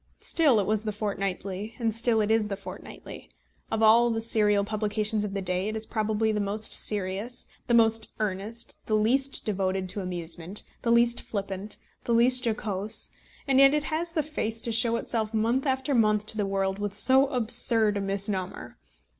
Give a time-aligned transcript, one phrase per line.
[0.21, 3.29] Still it was The Fortnightly, and still it is The Fortnightly.
[3.69, 7.75] Of all the serial publications of the day, it probably is the most serious, the
[7.75, 13.11] most earnest, the least devoted to amusement, the least flippant, the least jocose,
[13.47, 16.79] and yet it has the face to show itself month after month to the world,
[16.79, 18.79] with so absurd a misnomer!